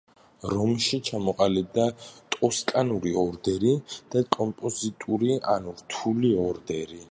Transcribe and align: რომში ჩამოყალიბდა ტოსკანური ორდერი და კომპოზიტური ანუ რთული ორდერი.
რომში 0.51 0.99
ჩამოყალიბდა 1.09 1.85
ტოსკანური 2.37 3.13
ორდერი 3.25 3.75
და 4.15 4.25
კომპოზიტური 4.39 5.39
ანუ 5.57 5.79
რთული 5.85 6.37
ორდერი. 6.49 7.03